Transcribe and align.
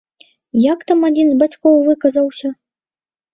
Як 0.61 0.79
там 0.91 0.99
адзін 1.09 1.27
з 1.33 1.37
бацькоў 1.43 1.77
выказаўся? 1.91 2.47